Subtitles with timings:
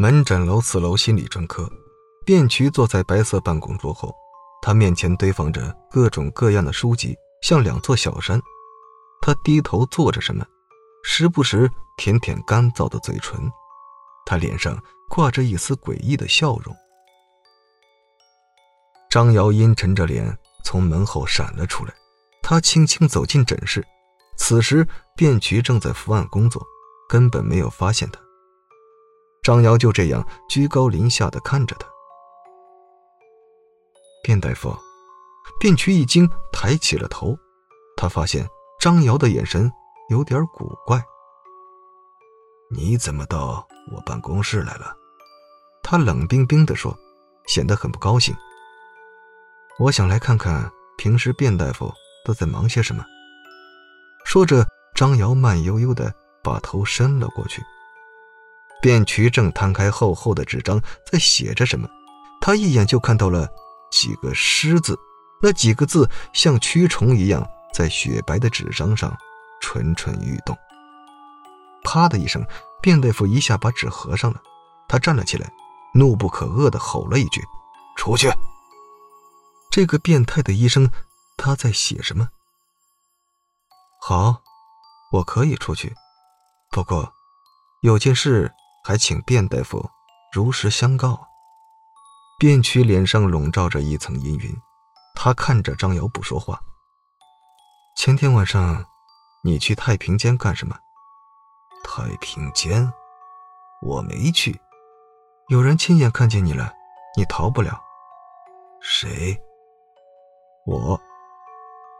[0.00, 1.68] 门诊楼四楼心理专科，
[2.24, 4.14] 卞渠坐在白色办公桌后，
[4.62, 8.40] 他面前堆放着各种各样的书籍，像两座小山。
[9.20, 10.46] 他低头做着什么，
[11.02, 13.50] 时不时舔舔干燥的嘴唇，
[14.24, 16.72] 他脸上挂着一丝诡异的笑容。
[19.10, 21.92] 张瑶阴沉着脸从门后闪了出来，
[22.40, 23.84] 他轻轻走进诊室。
[24.36, 24.86] 此时，
[25.16, 26.64] 卞渠正在伏案工作，
[27.08, 28.20] 根本没有发现他。
[29.48, 31.88] 张瑶就这样居高临下的看着他。
[34.22, 34.76] 卞大夫，
[35.58, 37.34] 卞渠一惊，抬起了头，
[37.96, 38.46] 他发现
[38.78, 39.72] 张瑶的眼神
[40.10, 41.02] 有点古怪。
[42.70, 44.94] 你怎么到我办公室来了？
[45.82, 46.94] 他冷冰冰地说，
[47.46, 48.36] 显得很不高兴。
[49.78, 51.90] 我想来看看平时卞大夫
[52.22, 53.02] 都在忙些什么。
[54.26, 56.12] 说着，张瑶慢悠悠地
[56.44, 57.62] 把头伸了过去。
[58.82, 61.88] 卞渠正摊开厚厚的纸张，在写着什么。
[62.40, 63.48] 他一眼就看到了
[63.90, 64.98] 几个诗字，
[65.42, 69.16] 那几个字像蛆虫一样在雪白的纸张上
[69.60, 70.56] 蠢蠢欲动。
[71.82, 72.44] 啪的一声，
[72.82, 74.40] 卞大夫一下把纸合上了。
[74.88, 75.50] 他站了起来，
[75.94, 77.42] 怒不可遏地吼了一句
[77.96, 78.30] ：“出去！”
[79.70, 80.90] 这个变态的医生，
[81.36, 82.28] 他在写什么？
[84.00, 84.42] 好，
[85.12, 85.94] 我可以出去，
[86.70, 87.12] 不过
[87.82, 88.52] 有件事
[88.88, 89.90] 还请卞大夫
[90.32, 91.20] 如实相告。
[92.40, 94.56] 卞渠脸上笼罩着一层阴云，
[95.14, 96.58] 他看着张瑶不说话。
[97.98, 98.82] 前天晚上，
[99.44, 100.74] 你去太平间干什么？
[101.84, 102.90] 太平间，
[103.82, 104.58] 我没去。
[105.48, 106.72] 有人亲眼看见你了，
[107.14, 107.78] 你逃不了。
[108.80, 109.38] 谁？
[110.64, 110.98] 我，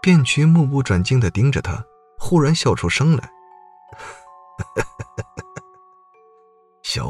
[0.00, 1.84] 卞渠目不转睛的盯着他，
[2.18, 3.30] 忽然笑出声来：“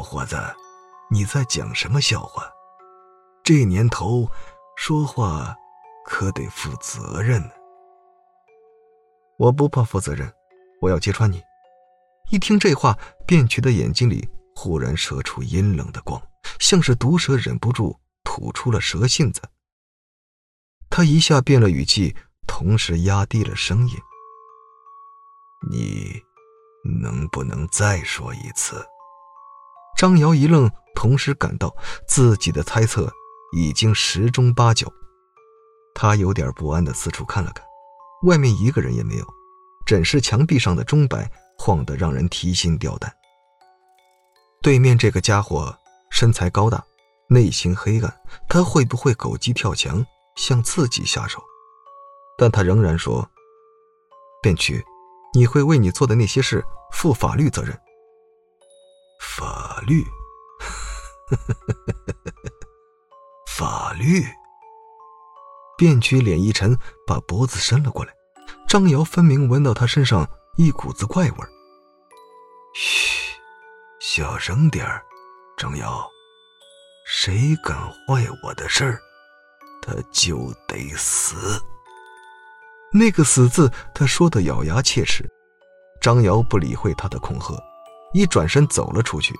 [0.01, 0.35] 小伙子，
[1.11, 2.51] 你在讲什么笑话？
[3.43, 4.27] 这年头，
[4.75, 5.55] 说话
[6.07, 7.51] 可得负责任呢。”
[9.37, 10.33] 我不怕负责任，
[10.81, 11.39] 我要揭穿你。
[12.31, 12.97] 一听这话，
[13.27, 16.19] 卞渠的眼睛里忽然射出阴冷的光，
[16.59, 19.39] 像是毒蛇忍不住吐出了蛇信子。
[20.89, 22.15] 他一下变了语气，
[22.47, 23.95] 同时压低了声音
[25.69, 26.19] ：“你
[26.99, 28.83] 能不能再说一次？”
[29.97, 31.75] 张瑶一愣，同时感到
[32.07, 33.11] 自己的猜测
[33.55, 34.91] 已经十中八九。
[35.93, 37.65] 他有点不安的四处看了看，
[38.23, 39.25] 外面一个人也没有。
[39.85, 43.13] 诊室墙壁上的钟摆晃得让人提心吊胆。
[44.61, 45.75] 对面这个家伙
[46.09, 46.83] 身材高大，
[47.27, 50.05] 内心黑暗，他会不会狗急跳墙？
[50.37, 51.43] 向自己下手，
[52.37, 53.29] 但他仍然说
[54.41, 54.81] ：“卞渠，
[55.33, 56.63] 你会为你做的那些事
[56.93, 57.77] 负法律责任。”
[59.81, 60.05] 律，
[63.47, 64.23] 法律。
[65.77, 66.77] 卞曲脸一沉，
[67.07, 68.13] 把脖子伸了过来。
[68.67, 71.37] 张瑶分明闻到他身上一股子怪味
[72.73, 73.33] 嘘，
[73.99, 75.03] 小声点儿，
[75.57, 76.07] 张瑶，
[77.05, 78.99] 谁敢坏我的事儿？
[79.81, 81.59] 他就得死。
[82.93, 85.27] 那个“死”字，他说的咬牙切齿。
[85.99, 87.57] 张瑶不理会他的恐吓，
[88.13, 89.33] 一转身走了出去。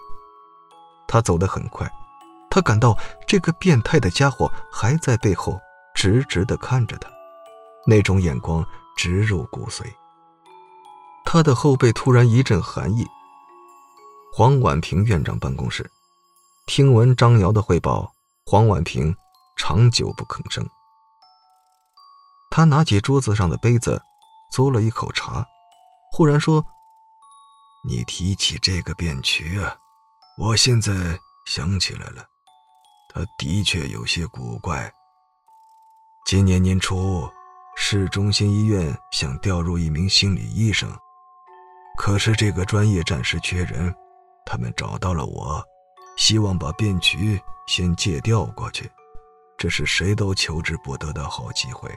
[1.12, 1.92] 他走得很快，
[2.50, 5.60] 他感到这个变态的家伙还在背后
[5.94, 7.10] 直直地看着他，
[7.86, 9.84] 那种眼光直入骨髓。
[11.26, 13.06] 他的后背突然一阵寒意。
[14.34, 15.92] 黄婉平院长办公室，
[16.66, 18.10] 听闻张瑶的汇报，
[18.46, 19.14] 黄婉平。
[19.58, 20.66] 长久不吭声。
[22.50, 24.02] 他拿起桌子上的杯子，
[24.52, 25.46] 嘬了一口茶，
[26.12, 26.66] 忽然说
[27.88, 29.76] ：“你提起这个卞渠啊，
[30.38, 30.92] 我现在
[31.46, 32.26] 想起来了，
[33.14, 34.92] 他的确有些古怪。
[36.26, 37.30] 今年年初，
[37.76, 40.90] 市中心医院想调入一名心理医生，
[41.98, 43.94] 可是这个专业暂时缺人，
[44.46, 45.64] 他们找到了我，
[46.18, 48.90] 希望把卞渠先借调过去。”
[49.58, 51.94] 这是谁都求之不得的好机会，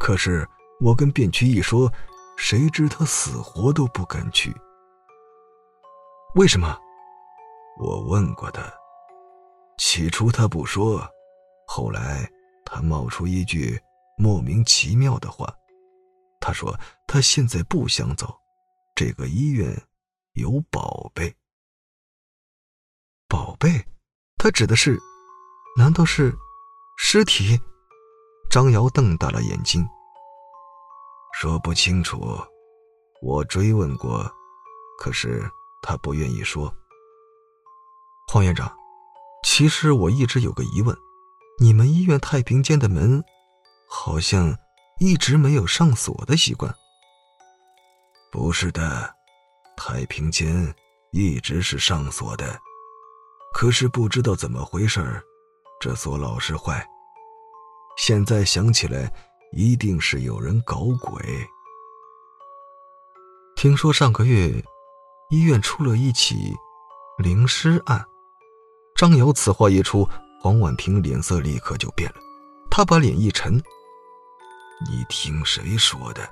[0.00, 0.48] 可是
[0.80, 1.92] 我跟卞渠一说，
[2.38, 4.56] 谁知他死活都不肯去。
[6.34, 6.78] 为什么？
[7.78, 8.62] 我问过他，
[9.78, 11.04] 起初他不说，
[11.66, 12.30] 后来
[12.64, 13.80] 他冒出一句
[14.16, 15.52] 莫名其妙的话，
[16.40, 18.32] 他说他现在不想走，
[18.94, 19.74] 这个医院
[20.34, 21.34] 有宝贝。
[23.28, 23.84] 宝贝，
[24.36, 24.98] 他指的是？
[25.76, 26.32] 难道是？
[26.98, 27.58] 尸体，
[28.50, 29.84] 张瑶瞪大了眼睛。
[31.32, 32.38] 说不清楚，
[33.22, 34.30] 我追问过，
[34.98, 35.42] 可是
[35.82, 36.72] 他不愿意说。
[38.32, 38.74] 黄院长，
[39.44, 40.96] 其实我一直有个疑问，
[41.60, 43.22] 你们医院太平间的门，
[43.86, 44.56] 好像
[44.98, 46.74] 一直没有上锁的习惯。
[48.30, 49.14] 不是的，
[49.76, 50.74] 太平间
[51.10, 52.58] 一直是上锁的，
[53.52, 55.22] 可是不知道怎么回事
[55.78, 56.82] 这锁老是坏。
[57.98, 59.12] 现在想起来，
[59.54, 61.46] 一定是有人搞鬼。
[63.56, 64.64] 听说上个月，
[65.28, 66.54] 医院出了一起
[67.18, 68.02] 灵尸案。
[69.02, 70.08] 张瑶此话一出，
[70.40, 72.20] 黄婉婷脸色立刻就变了，
[72.70, 73.60] 她把脸一沉
[74.88, 76.22] ：“你听谁说的？”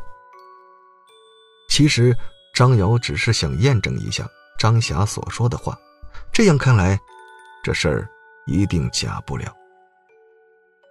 [1.68, 2.16] 其实，
[2.54, 4.24] 张瑶只是想验证一下
[4.56, 5.76] 张霞所说的话。
[6.32, 6.96] 这样看来，
[7.64, 8.08] 这事儿
[8.46, 9.52] 一定假不了。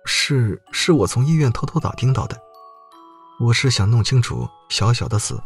[0.03, 2.37] 是，是我从医院偷偷打听到的。
[3.39, 5.41] 我是想弄清楚小小的死。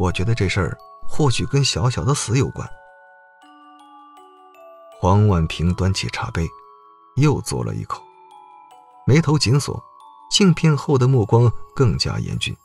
[0.00, 0.76] 我觉得这事儿
[1.06, 2.68] 或许跟小小的死有关。
[5.04, 6.48] 黄婉平端起茶杯，
[7.16, 8.02] 又嘬了一口，
[9.06, 9.78] 眉头紧锁，
[10.30, 12.56] 镜片后的目光更加严峻。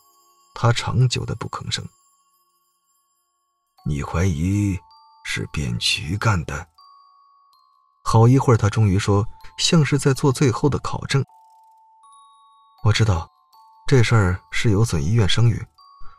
[0.56, 1.86] 他长久的不吭声。
[3.86, 4.80] 你怀疑
[5.26, 6.66] 是卞渠干的？
[8.06, 9.28] 好一会儿，他终于说，
[9.58, 11.22] 像是在做最后的考证。
[12.86, 13.30] 我知道，
[13.86, 15.62] 这事儿是有损医院声誉，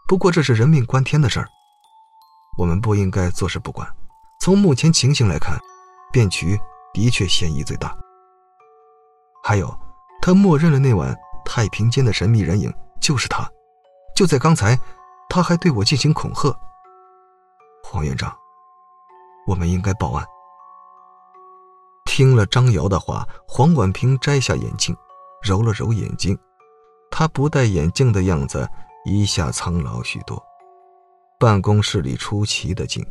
[0.06, 1.48] 不过这是人命关天的事儿，
[2.58, 3.90] 我们不应该坐视不管。
[4.38, 5.58] 从目前情形来看，
[6.12, 6.58] 卞渠
[6.92, 7.96] 的确嫌疑最大。
[9.42, 9.74] 还有，
[10.20, 13.48] 他默认了那晚太平间的神秘人影就是他。
[14.14, 14.78] 就在刚才，
[15.28, 16.54] 他还对我进行恐吓。
[17.82, 18.36] 黄院长，
[19.46, 20.24] 我们应该报案。
[22.04, 24.94] 听了张瑶的话，黄婉平摘下眼镜，
[25.42, 26.38] 揉了揉眼睛，
[27.10, 28.68] 他不戴眼镜的样子
[29.06, 30.42] 一下苍老许多。
[31.38, 33.02] 办公室里出奇的静，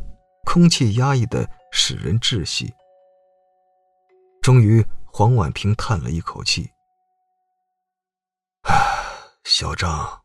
[0.44, 2.72] 空气压抑的使人窒息。
[4.42, 6.70] 终于，黄婉平叹了一口气
[8.64, 8.74] ：“唉，
[9.44, 10.22] 小张。”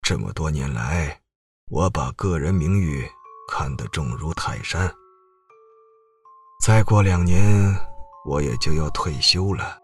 [0.00, 1.20] 这么多年来，
[1.70, 3.06] 我把个人名誉
[3.50, 4.90] 看得重如泰山。
[6.64, 7.74] 再过两年，
[8.24, 9.78] 我也就要退休了。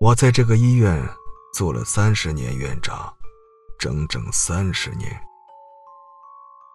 [0.00, 1.06] 我在这个医院
[1.54, 3.14] 做了三十年院长，
[3.78, 5.08] 整整三十年。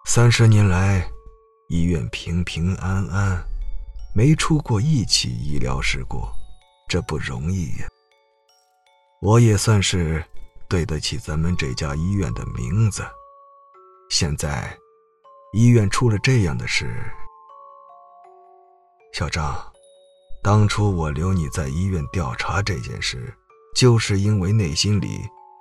[0.06, 1.10] 三十年来，
[1.68, 3.47] 医院平平安安，
[4.18, 6.20] 没出过一起医疗事故，
[6.88, 7.86] 这不容易呀。
[9.22, 10.24] 我也算是。
[10.68, 13.02] 对得起咱们这家医院的名字。
[14.10, 14.76] 现在，
[15.54, 17.10] 医院出了这样的事，
[19.14, 19.56] 小张，
[20.42, 23.32] 当初我留你在医院调查这件事，
[23.74, 25.20] 就是因为内心里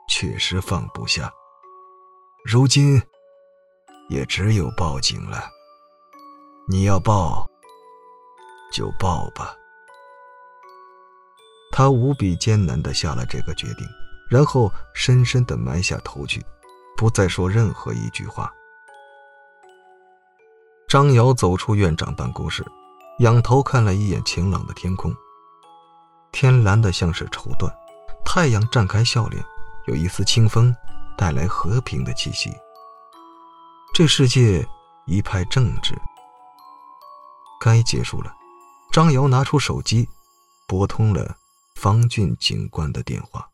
[0.10, 1.32] 确实放不下。
[2.44, 3.02] 如今，
[4.10, 5.42] 也只有报警了。
[6.68, 7.50] 你要报，
[8.72, 9.54] 就报吧。
[11.72, 13.88] 他无比艰难的下了这个决定。
[14.30, 16.46] 然后深深的埋下头去，
[16.98, 18.52] 不再说任何一句话。
[20.90, 22.62] 张瑶走出院长办公室，
[23.20, 25.16] 仰头看了一眼晴朗的天空，
[26.34, 27.72] 天蓝的像是绸缎，
[28.26, 29.42] 太阳绽开笑脸，
[29.86, 30.76] 有一丝清风，
[31.18, 32.52] 带来和平的气息。
[33.94, 34.68] 这世界
[35.06, 35.98] 一派正直。
[37.62, 38.34] 该结束了。
[38.98, 40.10] 张瑶拿出手机，
[40.68, 41.38] 拨通了
[41.76, 43.48] 方俊警官的电话。